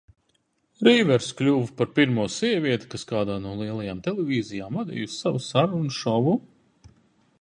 Riversa 0.85 1.35
kļuva 1.41 1.75
par 1.81 1.91
pirmo 1.99 2.25
sievieti, 2.37 2.89
kas 2.93 3.05
kādā 3.11 3.35
no 3.45 3.53
lielajām 3.61 4.01
televīzijām 4.09 4.81
vadījusi 4.81 5.23
savu 5.25 5.43
sarunu 5.53 5.97
šovu. 6.03 6.35